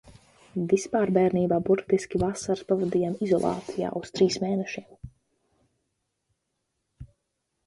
[0.69, 4.89] Vispār bērnībā burtiski vasaras pavadījām izolācijā uz trīs mēnešiem.